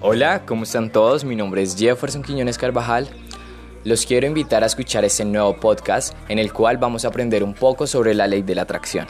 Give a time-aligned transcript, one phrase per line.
[0.00, 1.24] Hola, ¿cómo están todos?
[1.24, 3.08] Mi nombre es Jefferson Quiñones Carvajal.
[3.82, 7.52] Los quiero invitar a escuchar este nuevo podcast en el cual vamos a aprender un
[7.52, 9.08] poco sobre la ley de la atracción.